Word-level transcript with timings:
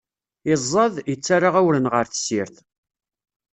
Iẓẓad, 0.51 0.95
itterra 1.13 1.49
awren 1.59 1.85
ɣer 1.93 2.05
tessirt. 2.07 2.55